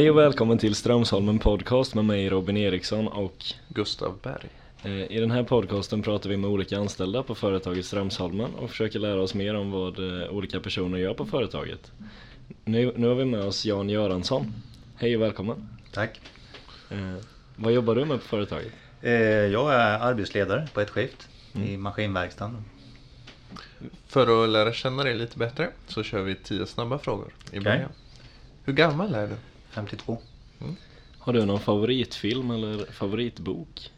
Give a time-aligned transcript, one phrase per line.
[0.00, 4.48] Hej och välkommen till Strömsholmen Podcast med mig Robin Eriksson och Gustav Berg.
[4.82, 8.98] eh, i den här podcasten pratar vi med olika anställda på företaget Strömsholmen och försöker
[8.98, 11.92] lära oss mer om vad eh, olika personer gör på företaget.
[12.64, 14.52] Nu, nu har vi med oss Jan Göransson.
[14.96, 15.68] Hej och välkommen.
[15.92, 16.20] Tack.
[16.90, 17.14] Eh,
[17.56, 18.72] vad jobbar du med på företaget?
[19.02, 21.28] Eh, Jag är arbetsledare på ett skift
[21.66, 22.64] i maskinverkstaden.
[24.06, 27.90] För att lära känna dig lite bättre så kör vi 10 snabba frågor i början.
[28.64, 29.34] Hur gammal är du?
[29.70, 30.18] 52.
[31.18, 33.92] Har du någon favoritfilm eller favoritbok?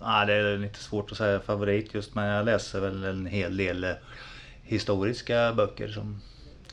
[0.00, 3.56] Ja, det är lite svårt att säga favorit just men jag läser väl en hel
[3.56, 3.92] del eh,
[4.62, 6.20] historiska böcker som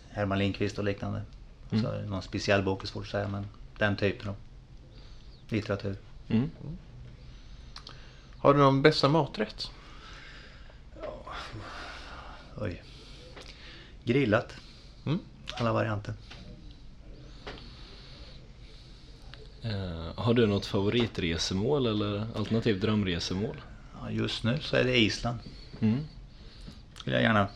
[0.10, 1.22] Herman Lindqvist och liknande.
[1.70, 4.36] Så någon speciell bok är svårt att säga men den typen av
[5.50, 5.96] litteratur.
[6.28, 6.52] Mm.
[8.38, 9.72] Har du någon bästa maträtt?
[12.58, 12.84] Oj.
[14.04, 14.54] Grillat.
[15.06, 15.20] Mm.
[15.54, 16.14] Alla varianter.
[19.66, 23.56] Eh, har du något favoritresemål eller alternativt drömresemål?
[24.02, 25.40] Ja, just nu så är det Island.
[25.80, 26.00] Mm.
[26.96, 27.48] Skulle jag gärna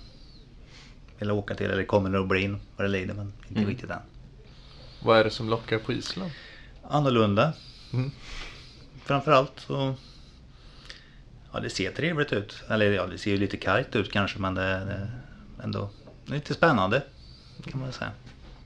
[1.19, 3.69] vilja åka till eller kommer det att bli vad det lider men inte Mm.
[3.69, 3.99] riktigt än.
[5.03, 6.31] Vad är det som lockar på Island?
[6.91, 7.53] annorlunda.
[7.93, 8.11] Mm.
[9.05, 9.95] Framförallt så...
[11.53, 12.63] Ja, det ser trevligt ut.
[12.67, 15.11] Eller ja, det ser ju lite kargt ut kanske men det är
[15.63, 15.89] ändå
[16.25, 17.03] lite spännande.
[17.65, 18.11] Kan man säga.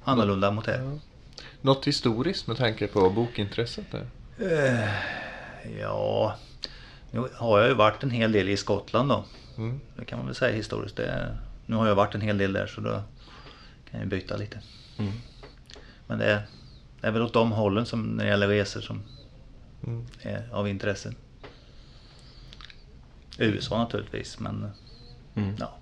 [0.03, 0.99] Annorlunda mot det.
[1.64, 4.06] Något historiskt med tanke på bokintresset där?
[4.39, 4.89] Eh,
[5.80, 6.36] Ja,
[7.11, 9.25] nu har jag ju varit en hel del i Skottland då.
[9.58, 9.80] Mm.
[9.97, 10.95] Det kan man väl säga historiskt.
[10.95, 13.03] Det, nu har jag varit en hel del där så då
[13.92, 14.59] kan jag byta lite.
[14.97, 15.11] Mm.
[16.08, 16.42] Men det är,
[17.02, 19.03] det är väl åt de hållen som när det gäller resor som
[19.88, 20.05] Mm.
[20.22, 21.14] är av intresse.
[23.38, 24.72] USA naturligtvis, men
[25.36, 25.55] Mm.
[25.59, 25.77] ja.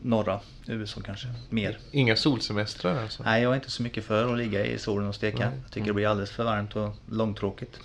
[0.00, 1.78] Norra USA kanske mer.
[1.90, 3.22] Inga solsemestrar alltså?
[3.22, 5.50] Nej, jag är inte så mycket för att ligga i solen och steka.
[5.50, 5.58] Nej.
[5.62, 7.80] Jag tycker det blir alldeles för varmt och långtråkigt.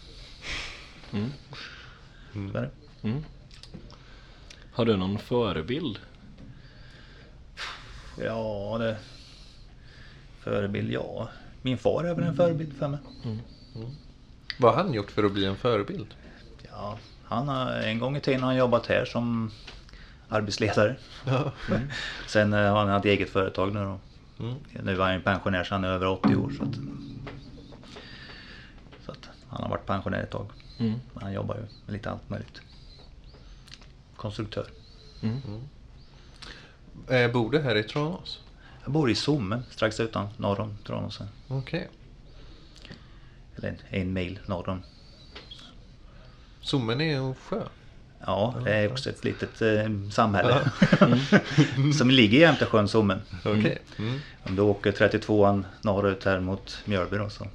[1.14, 1.30] Mm.
[2.54, 2.70] Det.
[3.02, 3.24] Mm.
[4.72, 6.00] Har du någon förebild?
[8.24, 8.98] Ja, det...
[10.40, 11.30] Förebild, ja.
[11.62, 13.00] Min far är väl en förebild för mig.
[14.58, 16.16] Vad har han gjort för att bli en förebild?
[16.72, 19.52] Ja, han har en gång i tiden har han jobbat här som
[20.30, 20.96] arbetsledare.
[21.26, 21.52] Ja.
[22.28, 24.00] Sen eh, har han ett eget företag nu då.
[24.46, 24.56] Mm.
[24.84, 26.52] Nu är han pensionär så han är över 80 år.
[26.58, 26.76] Så att,
[29.06, 30.48] så att han har varit pensionär ett tag.
[30.78, 31.00] Mm.
[31.14, 32.62] Men han jobbar ju med lite allt möjligt.
[34.16, 34.68] Konstruktör.
[35.22, 35.42] Mm.
[37.08, 38.44] Eh, bor du här i Tranås?
[38.84, 41.20] Jag bor i Somme strax utan norr om Tranås.
[41.48, 41.90] Okej.
[43.56, 44.84] Eller en, en mil norr om.
[46.62, 47.64] Sommen är en sjö.
[48.26, 50.72] Ja, det är också ett litet eh, samhälle.
[51.98, 53.22] Som ligger jämte sjön Sommen.
[53.46, 53.82] Okej.
[53.98, 54.20] Mm.
[54.44, 57.48] Om du åker 32an norrut här mot Mjölby då så.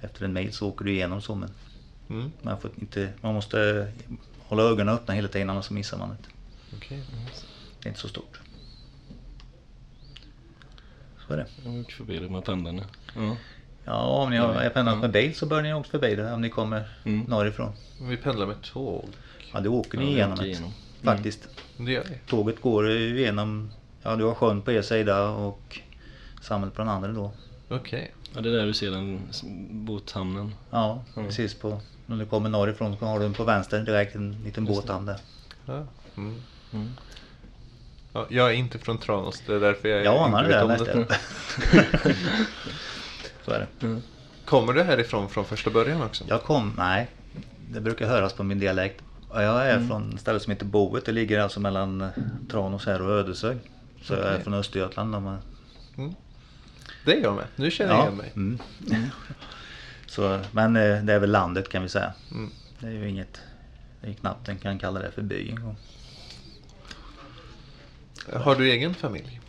[0.00, 1.50] Efter en mil så åker du igenom Sommen.
[2.10, 2.32] Mm.
[2.42, 3.88] Man, får inte, man måste
[4.46, 6.16] hålla ögonen öppna hela tiden annars missar man det.
[6.76, 7.02] Okej.
[7.80, 8.40] Det är inte så stort.
[11.26, 11.46] Så är det.
[11.64, 12.82] Jag har åkt förbi det med pendeln nu.
[13.16, 13.36] Ja.
[13.84, 16.50] Ja, om ni har pendlat med bil så bör ni åka förbi det om ni
[16.50, 17.20] kommer Mm.
[17.28, 17.72] norrifrån.
[18.00, 19.08] Vi pendlar med tåg.
[19.52, 20.46] Ja, då åker ni Ja, igenom det.
[20.46, 20.72] igenom.
[21.02, 21.48] Faktiskt.
[21.76, 22.14] Det gör vi.
[22.26, 23.70] Tåget går ju igenom,
[24.02, 25.78] ja du har sjön på er sida och
[26.42, 27.32] samhället på den andra då.
[27.68, 28.12] Okej.
[28.34, 29.20] ja, det är där du ser den
[29.70, 30.54] båthamnen.
[30.70, 31.28] Ja, Mm.
[31.28, 35.06] precis på, när du kommer norrifrån så har du på vänster direkt en liten båthamn
[35.06, 35.16] där.
[35.66, 35.86] Ja.
[36.16, 36.42] Mm.
[36.72, 36.90] Mm.
[38.12, 40.94] Ja, jag är inte från Tranås, det är därför jag Jag inte det, vet där
[40.96, 41.16] om jag.
[43.44, 43.86] Så är det.
[43.86, 44.02] Mm.
[44.44, 46.24] Kommer du härifrån från första början också?
[46.28, 47.08] Jag kom, nej,
[47.70, 49.02] det brukar höras på min dialekt.
[49.34, 52.08] Jag är från ett ställe som heter Boet, det ligger alltså mellan
[52.50, 53.58] Tranås här och Ödeshög.
[54.02, 55.14] Så jag är från Östergötland.
[55.14, 55.38] om man-
[57.04, 57.44] Det är jag med.
[57.56, 58.32] Nu känner jag igen mig.
[58.36, 58.58] Mm.
[60.06, 62.12] Så, men eh, det är väl landet kan vi säga.
[62.30, 62.50] Mm.
[62.78, 63.40] Det är ju inget,
[64.00, 65.54] det är knappt en kan kalla det för by.
[68.32, 69.40] Har du egen familj?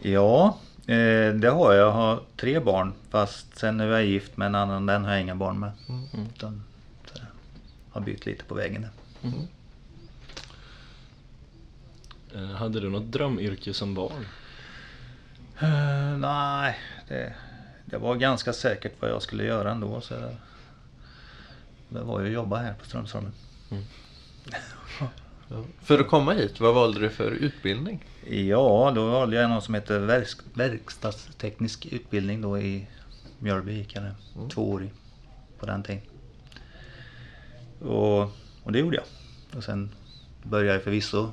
[0.00, 1.86] Ja, eh, det har jag.
[1.86, 5.20] Jag har tre barn fast sen är jag gift med en annan, den har jag
[5.20, 5.70] inga barn med.
[5.88, 6.26] Mm.
[6.34, 6.62] Utan,
[7.96, 8.90] har bytt lite på vägen där.
[12.34, 14.26] Eh, hade du något drömyrke som barn?
[15.60, 16.78] Eh, nej,
[17.08, 17.34] det,
[17.84, 20.00] det var ganska säkert vad jag skulle göra ändå.
[20.00, 20.36] Så det,
[21.88, 23.32] det var ju att jobba här på Strömsholmen.
[25.82, 28.04] För att komma hit, vad valde du för utbildning?
[28.30, 32.86] Ja, då valde jag något som heter verk, verkstadsteknisk utbildning då i
[33.38, 34.14] Mjölby gick jag det.
[34.36, 34.48] Mm.
[34.48, 34.92] Tvåårig
[35.58, 36.02] på den tiden.
[37.80, 38.22] Och,
[38.62, 39.04] och det gjorde jag.
[39.56, 39.90] Och sen
[40.42, 41.30] började jag förvisso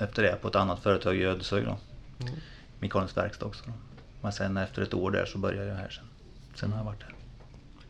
[0.00, 1.78] efter det på ett annat företag i Ödeshög då.
[2.20, 2.34] Mm.
[2.80, 3.72] Mekanisk verkstad också då.
[4.20, 6.04] Men sen efter ett år där så började jag här sen.
[6.54, 7.14] Sen har jag varit där.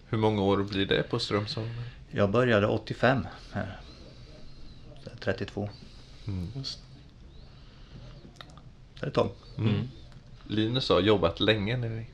[0.08, 1.82] Hur många år blir det på Strömsholmen?
[2.10, 3.80] Jag började 85 här.
[5.02, 5.68] Så jag är 32.
[6.26, 6.48] Mm.
[9.00, 9.30] Det är ett tag.
[9.58, 9.88] Mm.
[10.46, 12.04] Linus har jobbat länge nu.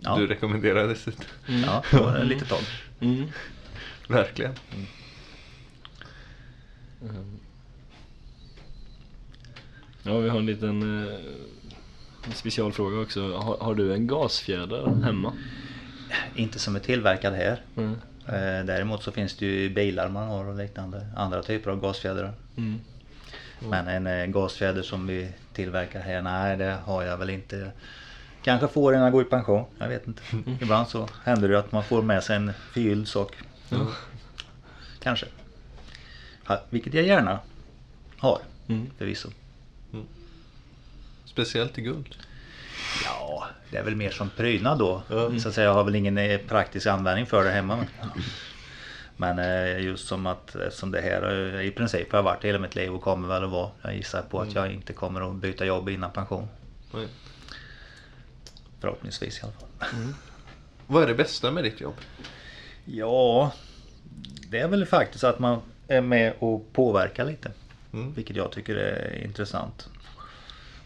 [0.00, 0.16] Ja.
[0.16, 1.26] Du rekommenderade sitt.
[1.46, 2.62] Ja, det var ett litet tag.
[3.00, 3.28] Mm.
[4.08, 4.54] Verkligen.
[7.02, 7.38] Mm.
[10.02, 11.14] Ja, vi har en liten eh,
[12.34, 13.36] specialfråga också.
[13.36, 15.32] Har, har du en gasfjäder hemma?
[16.34, 17.60] Inte som är tillverkad här.
[17.76, 17.92] Mm.
[18.26, 21.06] Eh, Däremot så finns det ju bilar man har och liknande.
[21.16, 22.32] Andra typer av gasfjädrar.
[22.56, 22.80] Mm.
[23.68, 27.70] Men en eh, gasfjäder som vi tillverkar här, nej det har jag väl inte.
[28.42, 30.22] Kanske får innan jag går i pension, jag vet inte.
[30.60, 33.36] Ibland så händer det att man får med sig en förgylld sak.
[35.02, 35.26] Kanske.
[36.70, 37.38] Vilket jag gärna
[38.18, 38.90] har, Mm.
[38.98, 39.28] förvisso.
[41.24, 42.16] Speciellt i guld.
[43.04, 45.02] Ja, det är väl mer som prydnad då.
[45.08, 45.38] Ja.
[45.38, 47.84] Så att säga, jag har väl ingen eh, praktisk användning för det hemma.
[49.16, 52.74] Men eh, just som att eftersom det här eh, i princip har varit hela mitt
[52.74, 53.70] liv och kommer väl att vara.
[53.82, 56.48] Jag gissar på att jag inte kommer att byta jobb innan pension.
[56.94, 57.08] Nej.
[58.80, 60.12] Förhoppningsvis i alla fall.
[60.86, 61.94] Vad är det bästa med ditt jobb?
[62.84, 63.52] Ja,
[64.48, 67.50] det är väl faktiskt att man är med och påverkar lite.
[67.92, 68.12] Mm.
[68.14, 69.88] Vilket jag tycker är intressant.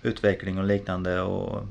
[0.03, 1.67] Utveckling och liknande och,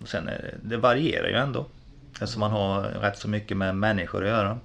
[0.00, 1.66] och sen är det, det varierar ju ändå.
[2.12, 4.58] Eftersom man har rätt så mycket med människor att göra.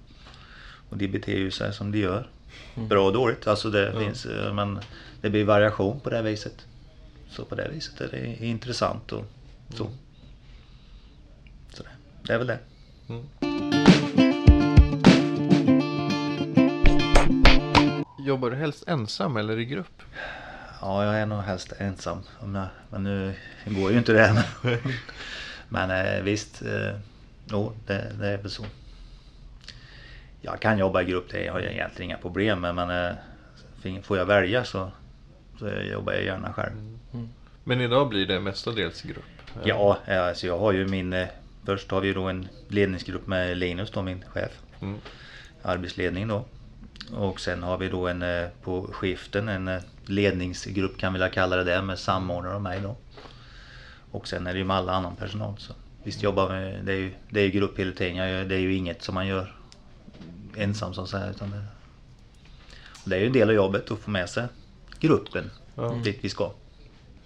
[0.90, 2.28] Och de beter ju sig som de gör.
[2.76, 4.00] Bra och dåligt, alltså det Ja.
[4.00, 4.80] finns, men
[5.22, 6.66] det blir variation på det viset.
[7.30, 9.26] Så på det viset är det intressant och
[9.70, 9.90] så.
[11.74, 11.90] så det,
[12.24, 12.60] det är väl det.
[13.10, 13.26] Mm.
[18.32, 20.02] Jobbar du helst ensam eller i grupp?
[20.82, 22.18] Ja, jag är nog helst ensam.
[22.90, 23.34] Men nu
[23.66, 24.44] går ju inte det.
[24.62, 24.78] Men,
[25.70, 26.96] men eh, visst, eh,
[27.50, 28.64] jo, det, det är väl så.
[30.42, 32.76] Jag kan jobba i grupp, det har jag egentligen inga problem med.
[32.76, 33.16] Men
[33.86, 34.92] eh, får jag välja så,
[35.60, 36.98] så jobbar jag gärna själv.
[37.64, 39.64] Men idag blir det mestadels i grupp?
[39.64, 41.26] Ja, alltså jag har ju min...
[41.66, 44.52] Först har vi då en ledningsgrupp med Linus då, min chef.
[44.82, 44.98] Mm.
[45.64, 46.46] arbetsledning då.
[47.14, 51.32] Och sen har vi då en eh, på skiften en eh, ledningsgrupp kan vi väl
[51.32, 52.98] kalla det där med samordnare och mig då.
[54.12, 55.56] Och sen är det ju med alla annan personal.
[55.58, 55.74] Så
[56.04, 58.16] visst jobbar vi, det är ju, det är ju grupp hela tiden.
[58.16, 59.56] Gör- Det är ju inget som man gör
[60.56, 61.30] ensam så att säga.
[61.30, 61.64] Utan det,
[63.06, 64.48] det är ju en del av jobbet att få med sig
[65.00, 66.00] gruppen Ja.
[66.04, 66.52] dit vi ska.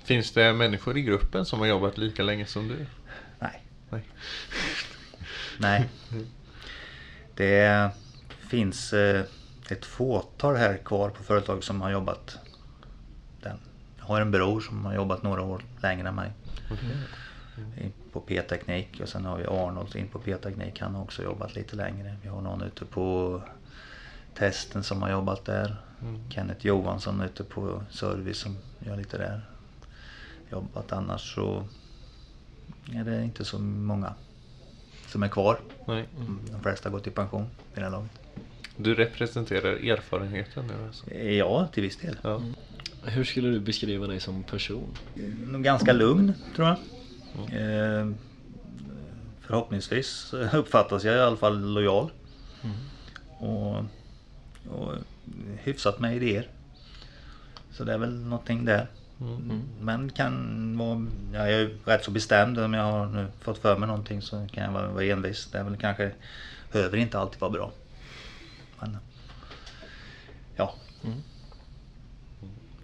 [0.04, 2.86] Finns det människor i gruppen som har jobbat lika länge som du?
[3.40, 3.64] Nej.
[3.90, 4.04] Nej.
[5.58, 5.90] Nej.
[7.36, 7.90] Det
[8.50, 9.24] finns eh,
[9.70, 12.38] ett fåtal här kvar på företag som har jobbat.
[13.42, 13.58] Den.
[13.98, 16.32] Jag har en bror som har jobbat några år längre än mig.
[17.78, 20.82] In På P-teknik och sen har vi Arnold in på P-teknik.
[20.82, 22.16] Han har också jobbat lite längre.
[22.22, 23.42] Vi har någon ute på
[24.34, 25.76] testen som har jobbat där.
[26.02, 26.32] Mm.
[26.32, 29.42] Kenneth Johansson ute på service som gör lite där.
[30.52, 31.68] Jobbat annars så
[32.94, 34.14] är det inte så många
[35.08, 35.60] som är kvar.
[35.88, 36.08] Nej.
[36.52, 38.12] De flesta har gått i pension vid det här laget.
[38.78, 41.14] Du representerar erfarenheten nu alltså?
[41.14, 42.18] Ja, till viss del.
[42.22, 42.42] Ja.
[43.04, 44.98] Hur skulle du beskriva dig som person?
[45.48, 46.78] Nog ganska lugn, tror jag.
[47.52, 48.08] Eh,
[49.42, 52.12] förhoppningsvis uppfattas jag i alla fall lojal.
[53.40, 53.78] Och,
[54.70, 54.94] och
[55.64, 56.48] hyfsat med idéer.
[57.72, 58.88] Så det är väl någonting där.
[59.22, 59.62] Mm.
[59.82, 62.60] Men kan vara, jag är rätt så bestämd.
[62.60, 65.48] Om jag har nu fått för mig någonting så kan jag vara, vara envis.
[65.52, 66.12] Det är väl kanske,
[66.72, 67.72] behöver inte alltid vara bra.
[68.80, 68.98] Men,
[70.56, 70.74] ja.
[71.04, 71.22] Mm.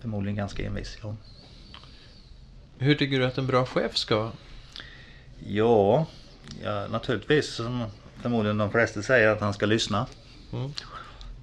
[0.02, 1.16] Förmodligen ganska envis, ja.
[2.78, 4.32] Hur tycker du att en bra chef ska vara?
[5.46, 6.06] Ja,
[6.64, 7.86] ja naturligtvis som
[8.22, 10.08] förmodligen de flesta säger att han ska lyssna.
[10.54, 10.72] Mm.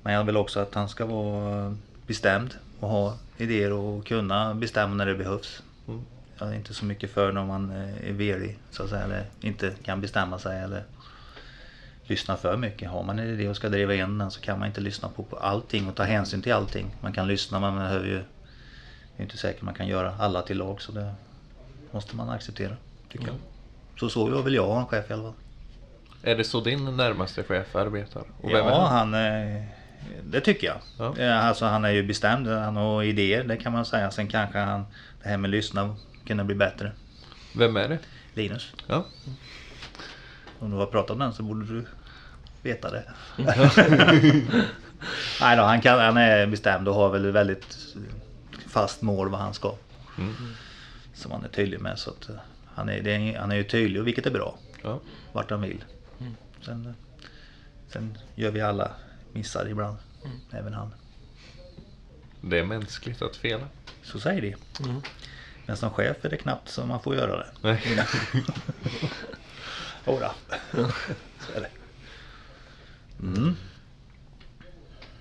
[0.02, 1.76] Men jag vill också att han ska vara
[2.06, 5.62] bestämd och ha idéer och kunna bestämma när det behövs.
[5.88, 6.04] Mm.
[6.38, 9.26] Jag är inte så mycket för när man eh, är velig så att säga, eller
[9.40, 10.84] inte kan bestämma sig eller
[12.08, 12.90] lyssna för mycket.
[12.90, 15.22] Har man en idé och ska driva igenom den så kan man inte lyssna på,
[15.22, 16.86] på allting och ta hänsyn till allting.
[17.00, 18.22] Man kan lyssna men man behöver ju, det
[19.16, 21.14] är inte säkert man kan göra alla till lag så det
[21.90, 22.76] måste man acceptera,
[23.12, 23.36] tycker jag.
[24.00, 25.32] Så så vill jag ha en chef i alla fall.
[26.22, 28.22] Är det så din närmaste chef arbetar?
[28.40, 29.12] Och Ja, han?
[29.14, 29.62] han,
[30.24, 30.76] det tycker jag.
[30.98, 31.18] Ja.
[31.18, 34.10] Eh, Alltså han är ju bestämd, han har idéer, det kan man säga.
[34.10, 34.84] Sen kanske han,
[35.22, 35.96] det här med lyssna
[36.26, 36.92] kunna bli bättre.
[37.58, 37.98] Vem är det?
[38.34, 39.04] Linus, Ja.
[40.58, 41.86] om du har pratat med honom så borde du
[42.62, 43.04] veta det.
[45.40, 47.76] Nej då, han, kan, han är bestämd och har väl väldigt
[48.68, 49.74] fast mål vad han ska.
[50.18, 50.34] Mm.
[51.14, 51.98] Som han är tydlig med.
[51.98, 52.34] Så att, eh,
[52.74, 54.58] han, är, är, han är ju tydlig, vilket är bra.
[54.82, 55.00] Ja.
[55.32, 55.84] vart han vill.
[56.62, 56.92] Sen, eh,
[57.88, 58.90] sen gör vi alla
[59.32, 59.96] missar ibland.
[60.50, 60.94] Även han.
[62.40, 63.68] Det är mänskligt att fela.
[64.02, 64.54] Så säger de.
[64.84, 65.02] Mm.
[65.66, 67.46] Men som chef är det knappt så man får göra det.
[67.62, 67.80] Nej.
[70.06, 70.32] Jodå.
[71.40, 71.70] Så är det.
[73.22, 73.56] Mm.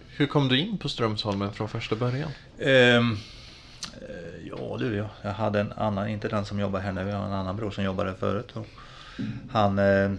[0.07, 2.31] Hur kom du in på Strömsholmen från första början?
[2.57, 3.01] Eh,
[4.43, 7.25] ja du, jag, jag hade en annan, inte den som jobbar här nu, jag har
[7.25, 8.53] en annan bror som jobbade förut.
[9.51, 10.11] Han, eh,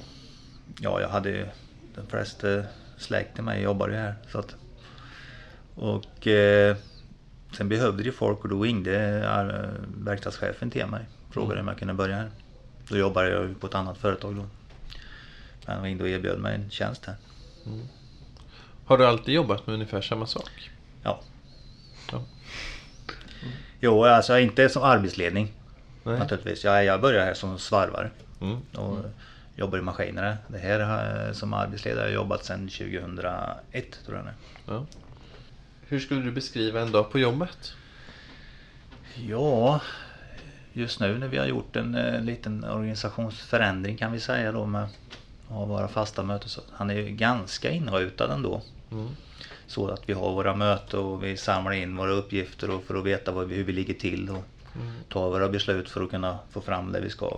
[0.80, 1.47] ja jag hade ju
[1.94, 2.62] de flesta
[2.97, 4.14] släkt i mig jobbade ju här.
[4.28, 4.56] Så att,
[5.75, 6.76] och eh,
[7.56, 11.04] sen behövde de folk och då ringde eh, verkstadschefen till mig.
[11.30, 12.30] Frågade om jag kunde börja här.
[12.88, 14.47] Då jobbade jag ju på ett annat företag då.
[15.66, 17.16] Men han ringde och erbjöd mig en tjänst här.
[18.85, 20.71] Har du alltid jobbat med ungefär samma sak?
[21.03, 21.21] Ja.
[22.12, 22.25] Ja.
[23.81, 25.53] Jo, alltså inte som arbetsledning.
[26.05, 26.19] Nej.
[26.19, 26.65] Naturligtvis.
[26.65, 28.11] Jag, jag började här som svarvare
[28.41, 28.59] Mm.
[28.77, 28.99] och
[29.57, 30.37] jobbar i maskinerna.
[30.49, 34.31] Det här har jag som arbetsledare jobbat sedan 2001 tror jag nu.
[34.67, 34.87] Ja.
[35.88, 37.73] Hur skulle du beskriva en dag på jobbet?
[39.15, 39.81] Ja,
[40.73, 44.88] just nu när vi har gjort en eh, liten organisationsförändring kan vi säga då med
[45.49, 46.49] att ha våra fasta möten.
[46.49, 48.62] Så han är ju ganska inrutad ändå.
[48.93, 49.09] Mm.
[49.67, 53.05] Så att vi har våra möten och vi samlar in våra uppgifter och för att
[53.05, 54.93] veta vad hur vi ligger till och Mm.
[55.09, 57.28] ta våra beslut för att kunna få fram det vi ska.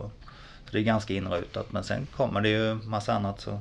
[0.64, 3.40] Så det är ganska inrutat men sen kommer det ju massa annat.
[3.40, 3.60] Så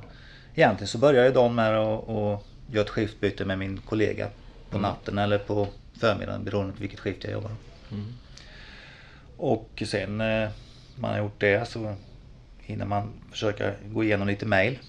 [0.55, 4.27] egentligen så börjar ju dagen med att göra ett skiftbyte med min kollega
[4.69, 5.67] på natten eller på
[5.99, 7.51] förmiddagen beroende på vilket skift jag jobbar.
[7.91, 8.13] Mm.
[9.37, 10.49] Och sen eh,
[10.95, 11.95] man har gjort det så
[12.69, 14.79] hinner man försöka gå igenom lite mail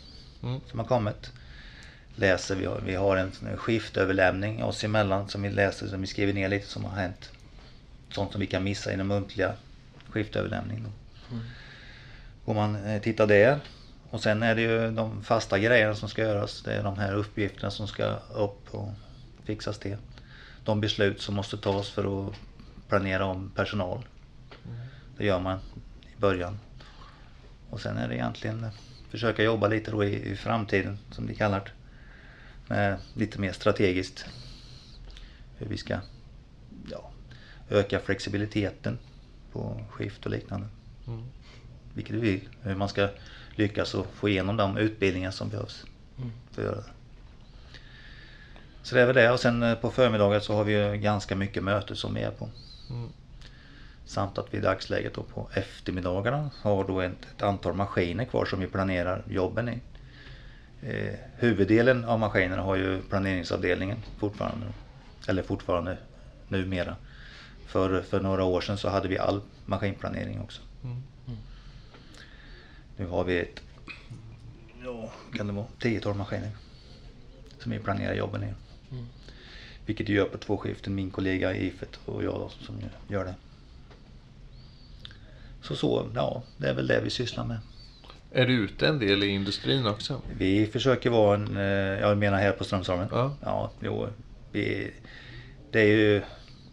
[0.42, 0.60] Mm.
[0.66, 1.32] som har kommit.
[2.14, 6.32] Läser, vi har, vi har en skiftöverlämning oss emellan som vi läser, som vi skriver
[6.32, 7.30] ner lite som har hänt.
[8.10, 9.52] Sånt som vi kan missa i den muntliga
[10.08, 10.92] skiftöverlämningen.
[11.30, 11.44] Mm.
[12.44, 13.60] Går man eh, tittar där.
[14.10, 16.62] Och sen är det ju de fasta grejerna som ska göras.
[16.62, 18.88] Det är de här uppgifterna som ska upp och
[19.44, 19.96] fixas till.
[20.64, 22.34] De beslut som måste tas för att
[22.88, 24.02] planera om personal.
[25.18, 25.58] Det gör man
[26.16, 26.58] i början.
[27.70, 28.66] Och sen är det egentligen
[29.10, 31.70] försöka jobba lite då i, i framtiden som det kallar det.
[32.74, 34.24] Med lite mer strategiskt.
[35.58, 35.98] Hur vi ska
[36.90, 37.10] ja,
[37.68, 38.98] öka flexibiliteten
[39.52, 40.66] på skift och liknande.
[41.06, 41.24] Mm.
[41.94, 42.48] Vilket vi vill.
[42.62, 43.08] Hur man ska
[43.54, 45.84] lyckas och få igenom de utbildningar som behövs
[46.18, 46.32] Mm.
[46.50, 46.90] för att göra det.
[48.82, 51.36] Så det är väl det och sen eh, på förmiddagen så har vi ju ganska
[51.36, 52.48] mycket möten som vi är på.
[52.90, 53.08] Mm.
[54.10, 58.44] Samt att vi i dagsläget då på eftermiddagarna har då ett, ett antal maskiner kvar
[58.44, 59.80] som vi planerar jobben i.
[60.82, 64.66] Eh, huvuddelen av maskinerna har ju planeringsavdelningen fortfarande.
[65.28, 65.98] Eller fortfarande
[66.48, 66.96] numera.
[67.66, 70.62] För, för några år sedan så hade vi all maskinplanering också.
[70.84, 71.02] Mm.
[72.96, 73.60] Nu har vi ett,
[74.84, 76.50] ja, kan det vara, 10-12 maskiner.
[77.58, 78.46] Som vi planerar jobben i.
[78.90, 79.06] Mm.
[79.86, 82.76] Vilket vi gör på två skiften, min kollega i IFET och jag då, som
[83.08, 83.34] gör det.
[85.62, 87.58] Så så, ja, det är väl det vi sysslar med.
[88.32, 90.20] Är du ute en del i industrin också?
[90.38, 91.62] Vi försöker vara en, eh,
[92.00, 93.08] jag menar här på Strömsholmen.
[93.12, 93.36] Ja.
[93.42, 94.08] Ja, jo,
[94.52, 94.90] vi,
[95.70, 96.22] det är ju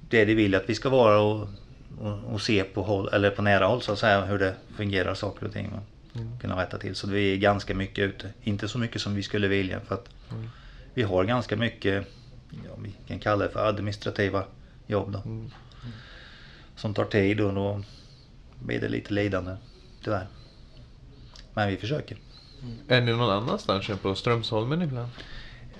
[0.09, 1.47] det de vill att vi ska vara och,
[1.99, 5.13] och, och se på, håll, eller på nära håll så att säga hur det fungerar
[5.13, 5.71] saker och ting.
[5.71, 5.79] va.
[6.15, 6.39] Mm.
[6.39, 6.95] Kunna rätta till.
[6.95, 8.29] Så vi är ganska mycket ute.
[8.43, 10.49] Inte så mycket som vi skulle vilja för att Mm.
[10.93, 12.07] vi har ganska mycket,
[12.65, 14.43] ja, vi kan kalla det för administrativa
[14.87, 15.19] jobb då.
[15.25, 15.51] Mm.
[16.75, 17.83] Som tar tid och då
[18.59, 19.55] blir det lite lidande
[20.03, 20.27] tyvärr.
[21.53, 22.17] Men vi försöker.
[22.87, 25.09] Är ni någon annanstans än på Strömsholmen ibland?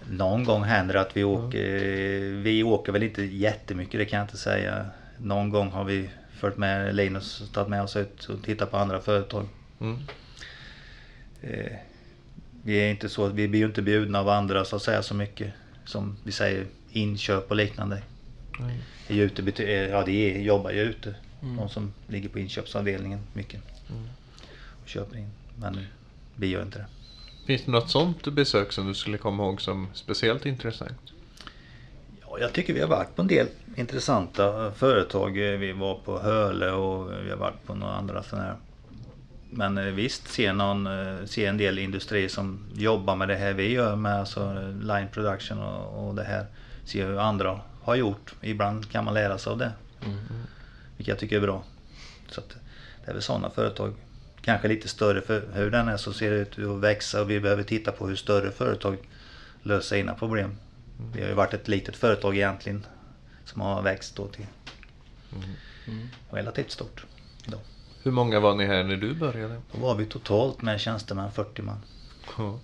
[0.10, 1.64] Någon gång händer det att vi åker,
[2.42, 4.86] vi åker väl inte jättemycket det kan jag inte säga.
[5.18, 8.78] Någon gång har vi följt med Linus och tagit med oss ut och tittat på
[8.78, 9.48] andra företag.
[9.82, 9.98] Mm.
[11.42, 11.72] Eh,
[12.64, 15.14] Vi är inte så, vi blir ju inte bjudna av andra så att säga så
[15.16, 15.54] mycket
[15.86, 18.02] som vi säger inköp och liknande.
[19.08, 21.16] Är ute, bety- eh, ja, det är, jobbar ju ute.
[21.42, 21.56] Mm.
[21.58, 24.08] De som ligger på inköpsavdelningen mycket Mm.
[24.84, 25.30] och köper in.
[25.56, 25.80] Men
[26.36, 26.86] vi gör inte det.
[27.46, 31.00] Finns det något sånt besök som du skulle komma ihåg som speciellt intressant?
[32.22, 35.32] Ja, jag tycker vi har varit på en del intressanta företag.
[35.38, 38.56] Vi var på Höle och vi har varit på några andra sådana här.
[39.50, 43.54] Men eh, visst, se, någon, eh, se en del industrier som jobbar med det här
[43.54, 46.46] vi gör med alltså line production och, och det här.
[46.86, 48.36] Se hur andra har gjort.
[48.42, 49.72] Ibland kan man lära sig av det.
[50.06, 50.18] Mm.
[50.98, 51.64] Vilket jag tycker är bra.
[52.30, 52.50] Så att
[53.06, 53.94] det är väl sådana företag.
[54.42, 57.40] Kanske lite större för hur den är så ser det ut att växa och vi
[57.40, 58.98] behöver titta på hur större företag
[59.64, 60.58] löser sina problem.
[61.14, 62.86] Vi har ju varit ett litet företag egentligen
[63.46, 64.46] som har växt då till
[65.32, 65.50] Mm.
[65.88, 66.08] Mm.
[66.32, 67.06] relativt stort.
[67.46, 67.58] Då.
[68.04, 69.62] Hur många var ni här när du började?
[69.72, 71.78] Då var vi totalt med tjänstemän 40 man.
[72.38, 72.60] Ja.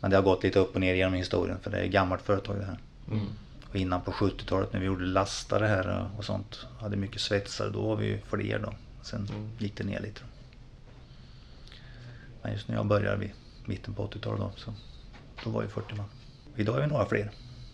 [0.00, 2.22] Men det har gått lite upp och ner genom historien för det är ett gammalt
[2.22, 2.78] företag det här.
[3.10, 3.26] Mm.
[3.74, 6.66] Och innan på 70-talet när vi gjorde lastare här och sånt.
[6.80, 7.70] Hade mycket svetsare.
[7.70, 8.74] Då var vi fler då.
[9.02, 9.50] Sen Mm.
[9.58, 10.20] gick det ner lite.
[12.42, 13.30] Men just när jag började vid
[13.64, 14.50] mitten på 80-talet då.
[14.56, 14.74] Så
[15.44, 16.06] då var vi 40 man.
[16.56, 17.30] Idag är vi några fler.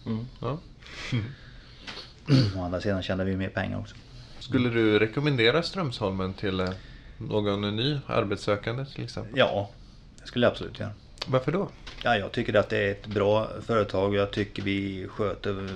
[0.07, 0.26] Mm.
[0.40, 0.59] Ja.
[2.57, 3.97] Å andra sidan tjänar vi mer pengar också.
[4.38, 6.71] Skulle du rekommendera Strömsholmen till eh,
[7.19, 9.33] någon ny arbetssökande till exempel?
[9.38, 9.71] Ja,
[10.21, 10.92] det skulle jag absolut göra.
[11.26, 11.68] Varför då?
[12.04, 15.68] Ja, jag tycker att det är ett bra företag och jag tycker vi sköter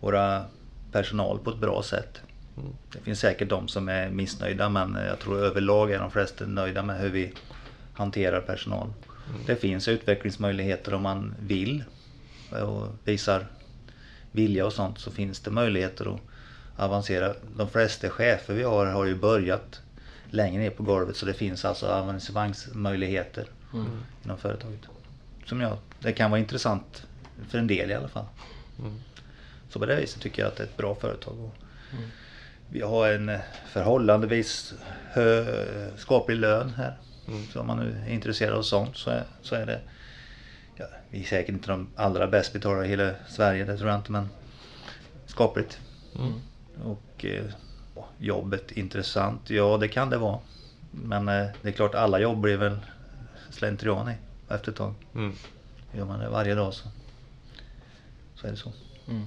[0.00, 0.44] våra
[0.92, 2.20] personal på ett bra sätt.
[2.56, 2.72] Mm.
[2.92, 6.82] Det finns säkert de som är missnöjda men jag tror överlag är de flesta nöjda
[6.82, 7.32] med hur vi
[7.92, 8.92] hanterar personal.
[9.46, 11.84] Det finns utvecklingsmöjligheter om man vill
[12.62, 13.46] och visar
[14.32, 16.20] vilja och sånt så finns det möjligheter att
[16.76, 17.34] avancera.
[17.56, 19.80] De flesta chefer vi har har ju börjat
[20.30, 23.86] längre ner på golvet så det finns alltså avancemangsmöjligheter Mm.
[24.24, 24.80] inom företaget.
[25.46, 27.06] Som jag, det kan vara intressant
[27.48, 28.26] för en del i alla fall.
[28.78, 28.94] Mm.
[29.68, 31.40] Så på det viset tycker jag att det är ett bra företag.
[31.44, 31.54] Och
[31.92, 32.10] Mm.
[32.68, 34.74] Vi har en eh, förhållandevis
[35.10, 36.96] hö, skaplig lön här.
[37.28, 37.46] Mm.
[37.46, 39.80] Så om man nu är intresserad av sånt så är, så är det
[40.76, 43.98] ja, Vi är säkert inte de allra bäst betalda i hela Sverige, det tror jag
[43.98, 44.28] inte men
[45.26, 45.80] skapligt.
[46.18, 46.32] Mm.
[46.84, 47.44] Och eh,
[48.18, 50.38] jobbet intressant, ja det kan det vara.
[50.90, 52.76] Men eh, det är klart alla jobb blir väl
[53.50, 54.14] slentrian i
[54.48, 54.94] efter ett tag.
[55.14, 55.32] Mm.
[55.92, 56.88] Gör man det varje dag så,
[58.34, 58.72] så är det så.
[59.08, 59.26] Mm.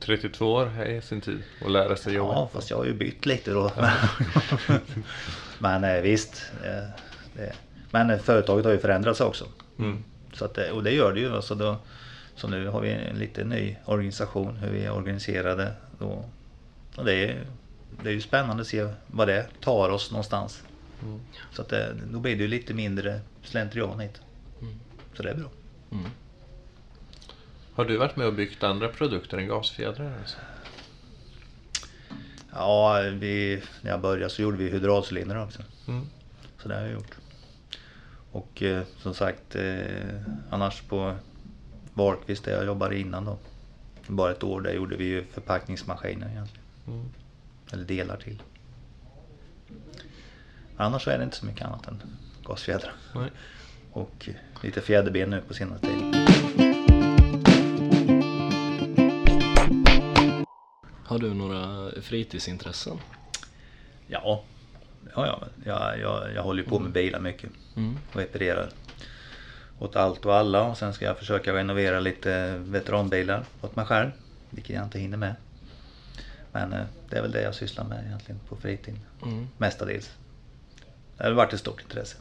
[0.00, 2.32] 32 år är sin tid att lära sig jobba.
[2.32, 3.72] Ja, fast jag har ju bytt lite då.
[5.58, 6.42] Men eh, visst.
[6.64, 6.88] eh,
[7.36, 7.52] Det,
[7.90, 9.44] men eh, företaget har ju förändrats också.
[9.78, 10.04] Mm.
[10.32, 11.34] Så att, och det gör det ju.
[11.36, 11.76] Alltså då,
[12.36, 15.72] så nu har vi en lite ny organisation, hur vi är organiserade.
[15.98, 16.24] Då,
[16.96, 17.44] och det, är,
[18.02, 20.62] det är ju spännande att se vad det tar oss någonstans.
[21.02, 21.20] Mm.
[21.52, 24.20] Så att det, då blir det ju lite mindre slentrian hit.
[24.60, 24.80] Mm.
[25.16, 25.50] Så det är bra.
[25.90, 26.10] Mm.
[27.74, 30.18] Har du varit med och byggt andra produkter än gasfjädrar?
[30.18, 30.38] Alltså?
[32.52, 35.62] Ja, vi, när jag började så gjorde vi hydraulcylindrar också.
[35.88, 36.06] Mm.
[36.58, 37.16] Så det har jag gjort.
[38.32, 41.14] Och eh, som sagt, eh, annars på
[41.94, 43.38] Wahlqvist där jag jobbade innan då.
[44.06, 46.66] Bara ett år där gjorde vi ju förpackningsmaskiner egentligen.
[46.86, 47.08] Mm.
[47.72, 48.42] Eller delar till.
[50.76, 52.02] Annars så är det inte så mycket annat än
[52.44, 52.92] gasfjädrar.
[53.14, 53.30] Nej.
[53.92, 56.16] Och eh, lite fjäderben nu på senare tid.
[61.04, 62.98] Har du några fritidsintressen?
[64.06, 64.44] Ja,
[65.14, 67.50] ja, ja jag, jag, jag håller ju på med bilar mycket.
[67.76, 67.98] Mm.
[68.10, 68.70] och reparerar
[69.78, 74.10] åt allt och alla och sen ska jag försöka renovera lite veteranbilar åt mig själv.
[74.50, 75.34] Vilket jag inte hinner med.
[76.52, 79.00] Men eh, det är väl det jag sysslar med egentligen på fritiden.
[79.22, 79.48] Mm.
[79.56, 80.10] Mestadels.
[81.18, 82.16] Det har varit ett stort intresse.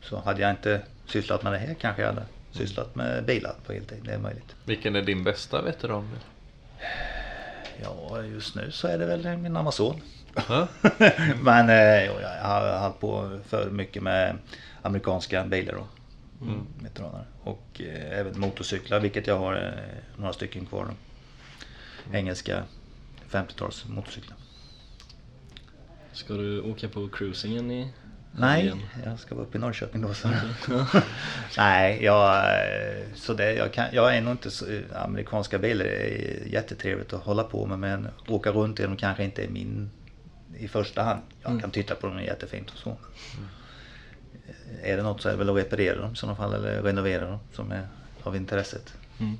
[0.00, 3.72] Så hade jag inte sysslat med det här kanske jag hade sysslat med bilar på
[3.72, 3.98] heltid.
[4.04, 4.54] Det är möjligt.
[4.64, 6.18] Vilken är din bästa veteranbil?
[7.82, 10.00] Ja, just nu så är det väl min Amazon.
[10.34, 10.68] Ja.
[11.42, 14.38] Men eh, jo, jag har hållit på för mycket med
[14.82, 15.86] amerikanska bilar då.
[16.46, 16.66] Mm.
[16.82, 17.24] Veteraner.
[17.42, 20.84] Och eh, även motorcyklar, vilket jag har eh, några stycken kvar.
[20.84, 20.94] Då.
[22.16, 22.62] Engelska
[23.30, 24.36] 50-tals motorcyklar.
[26.12, 27.92] Ska du åka på cruisingen i
[28.36, 28.78] Nej, helgen?
[29.04, 30.14] jag ska vara uppe i Norrköping då.
[30.14, 30.28] Så.
[31.56, 34.64] Nej, jag, eh, så det, jag, kan, jag är nog inte så,
[34.94, 39.44] amerikanska bilar är jättetrevligt att hålla på med men åka runt i dem kanske inte
[39.44, 39.90] är min
[40.58, 41.20] i första hand.
[41.42, 41.60] Jag Mm.
[41.60, 42.90] kan titta på dem, är jättefint och så.
[42.90, 42.96] Eh,
[44.90, 47.30] Är det något så är det väl att reparera dem i sådana fall eller renovera
[47.30, 47.86] dem som är
[48.22, 48.94] av intresset.
[49.20, 49.38] Mm.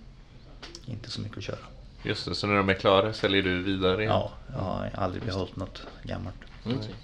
[0.87, 1.57] Inte så mycket att köra.
[2.03, 4.03] Just det, så när de är klara säljer du vidare?
[4.03, 4.13] igen?
[4.13, 6.37] Ja, jag har aldrig behållit något gammalt.
[6.65, 6.95] Okej.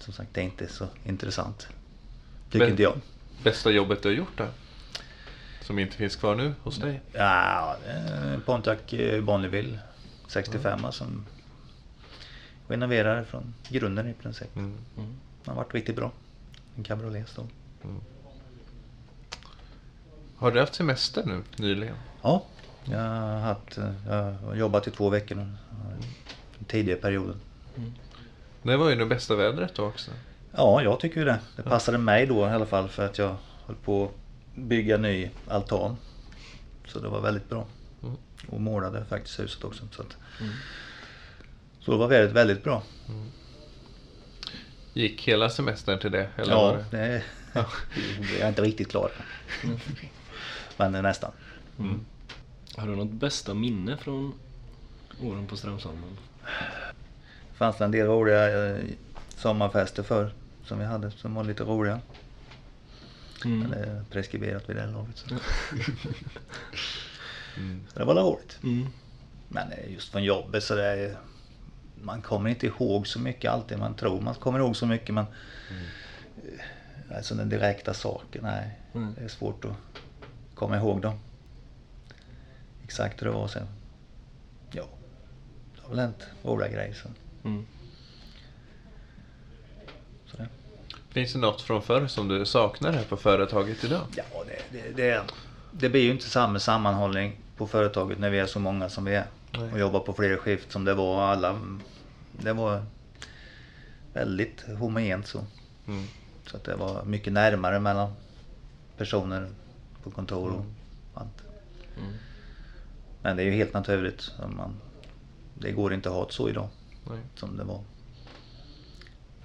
[0.00, 0.04] Mm.
[0.04, 1.68] Som sagt, det är inte så intressant.
[2.46, 3.00] Tycker Men- inte jag.
[3.44, 4.46] Bästa jobbet du har gjort då?
[5.62, 7.00] Som inte finns kvar nu hos dig?
[7.12, 9.78] Ja, eh, Pontiac eh, Bonneville
[10.28, 11.26] 65 som
[12.68, 14.56] renoverade från grunden i princip.
[14.56, 14.66] Mm.
[14.96, 15.08] Mm.
[15.44, 16.12] Den har varit riktigt bra.
[16.76, 17.46] En cabriolet stod.
[20.36, 21.96] Har du haft semester nu nyligen?
[22.22, 22.44] Ja,
[22.84, 25.42] jag har, haft, eh, jag har jobbat i två veckor nu.
[26.58, 27.40] Den tidigare perioden.
[28.62, 30.10] Det var ju det bästa vädret då också.
[30.56, 31.38] Ja, jag tycker ju det.
[31.56, 34.10] Det passade mig då i alla fall för att jag höll på att
[34.56, 35.96] bygga ny altan.
[36.86, 37.66] Så det var väldigt bra.
[38.02, 38.16] Mm.
[38.48, 39.84] Och målade faktiskt huset också.
[39.92, 40.52] Så, att, Mm.
[41.80, 42.82] så det var väldigt, väldigt bra.
[44.94, 46.28] Gick hela semestern till det?
[46.36, 46.96] Eller var Ja, det?
[46.96, 47.22] det,
[48.32, 49.10] jag är inte riktigt klar.
[50.76, 51.32] Men nästan.
[51.78, 52.00] Mm.
[52.76, 54.32] Har du något bästa minne från
[55.22, 56.16] åren på Strömsholmen?
[57.60, 58.84] Fanns det en del roliga eh,
[59.36, 60.32] sommarfester för
[60.64, 62.00] som vi hade som var lite roliga.
[63.44, 63.58] Mm.
[63.58, 65.16] Men det är preskriberat vid det här laget.
[65.16, 65.34] Så.
[67.56, 67.80] Mm.
[67.92, 68.58] så det var roligt.
[68.62, 68.86] Mm.
[69.48, 71.16] Men eh, just från jobbet så det är,
[72.02, 73.78] man kommer inte ihåg så mycket alltid.
[73.78, 75.24] Man tror man kommer ihåg så mycket men
[75.70, 78.78] eh, alltså den direkta saken, nej.
[78.94, 79.14] Mm.
[79.18, 79.76] Det är svårt att
[80.54, 81.18] komma ihåg dem.
[82.84, 83.66] Exakt hur det var sen.
[84.72, 84.84] Ja,
[85.74, 86.94] det har väl hänt roliga grejer.
[86.94, 87.08] Så.
[87.44, 87.66] Mm.
[90.26, 90.48] Så det.
[91.10, 94.02] Finns det något från förr som du saknar här på företaget idag?
[94.16, 95.22] Ja, det, det, det,
[95.72, 99.14] det blir ju inte samma sammanhållning på företaget när vi är så många som vi
[99.14, 99.26] är.
[99.52, 99.72] Nej.
[99.72, 101.60] Och jobbar på flera skift som det var alla.
[102.32, 102.84] Det var
[104.12, 105.44] väldigt homogent så.
[105.86, 106.04] Mm.
[106.46, 108.12] Så att det var mycket närmare mellan
[108.96, 109.48] personer
[110.02, 110.64] på kontor och
[111.20, 111.42] allt.
[111.98, 112.12] Mm.
[113.22, 114.32] Men det är ju helt naturligt.
[114.38, 114.80] att Man,
[115.54, 116.68] det går inte att ha det så idag
[117.04, 117.18] Nej.
[117.34, 117.80] som det var.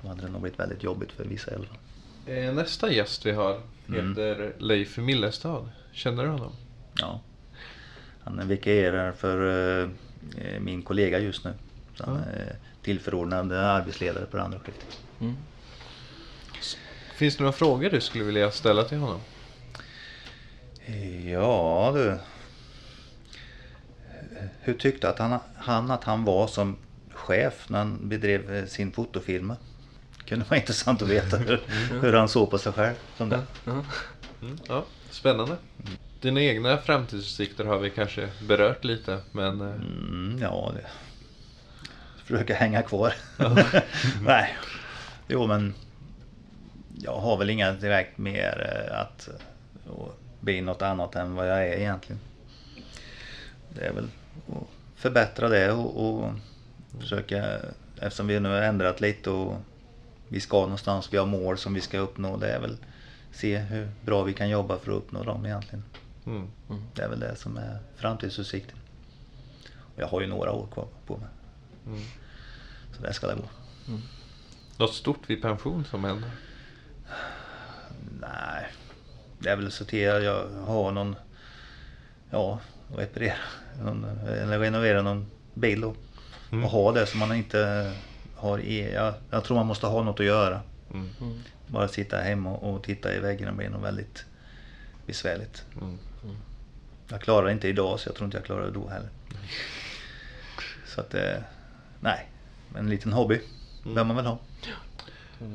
[0.02, 1.78] Då hade det nog blivit väldigt jobbigt för vissa i alla fall.
[2.28, 4.10] Eh, Nästa gäst vi har Mm.
[4.10, 5.70] heter Leif Millestad.
[5.92, 6.52] Känner du honom?
[7.00, 7.22] Ja.
[8.24, 11.54] Han vikarierar för eh, min kollega just nu.
[11.96, 15.00] Så han är tillförordnad arbetsledare på det andra skiftet.
[15.20, 15.36] Mm.
[17.16, 19.20] Finns det några frågor du skulle vilja ställa till honom?
[21.26, 22.18] Ja du.
[24.62, 26.78] Hur tyckte att han, han att han var som
[27.26, 29.54] chef när han bedrev eh, sin fotofilm?
[30.26, 31.62] Kunde vara intressant att veta hur,
[32.02, 32.96] hur han såg på sig själv.
[33.18, 33.42] Som det.
[33.66, 33.84] Ja.
[34.42, 34.58] Mm.
[34.68, 35.56] Ja, spännande.
[36.22, 40.88] Dina egna framtidsutsikter har vi kanske berört lite, men eh, Mm, ja, det.
[42.26, 43.14] Försöka hänga kvar.
[44.22, 44.56] Nej.
[45.28, 45.74] Jo men.
[46.98, 49.30] Jag har väl inga direkt mer eh, att
[50.40, 52.20] bli något annat än vad jag är egentligen.
[53.70, 54.08] Det är väl
[54.48, 56.32] att förbättra det och, och
[57.00, 57.60] försöka,
[58.00, 59.58] eftersom vi nu har ändrat lite och
[60.28, 62.38] vi ska någonstans, vi har mål som vi ska uppnå.
[62.38, 62.78] Det är väl
[63.32, 65.84] se hur bra vi kan jobba för att uppnå dem egentligen.
[66.70, 66.84] mm.
[66.94, 68.78] Det är väl det som är framtidsutsikten.
[69.96, 71.28] Och jag har ju några år kvar på mig.
[71.86, 72.00] Mm.
[72.96, 73.50] Så det ska det gå.
[74.78, 76.32] något stort vid pension som händer?
[78.22, 78.68] Nej,
[79.40, 80.20] det är väl sortera.
[80.20, 81.16] Jag har någon,
[82.30, 82.60] ja,
[82.96, 83.38] reparera
[83.84, 85.96] någon, eller renovera någon bil då.
[86.52, 86.64] Mm.
[86.64, 87.92] Och ha det som man inte
[88.36, 88.94] har i.
[88.94, 90.62] Jag, jag tror man måste ha något att göra.
[90.94, 91.10] Mm.
[91.22, 91.40] Mm.
[91.68, 94.26] Bara sitta hemma och, och titta i väggarna blir nog väldigt
[95.06, 95.66] besvärligt.
[95.82, 95.98] Mm.
[97.10, 99.10] Jag klarar det inte idag så jag tror inte jag klarar det då heller.
[100.88, 101.38] Så att, eh,
[102.00, 102.30] nej.
[102.78, 103.42] En liten hobby
[103.84, 103.96] Mm.
[103.96, 104.38] bör man väl ha.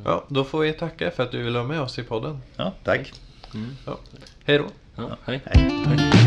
[0.05, 2.43] Ja, då får vi tacka för att du ville vara med oss i podden.
[2.57, 3.13] Ja, tack.
[3.55, 3.77] Mm.
[3.87, 3.99] Ja.
[4.45, 4.67] Hej då!
[4.97, 5.17] Ja.
[5.25, 5.41] Hej.
[5.45, 6.20] hej.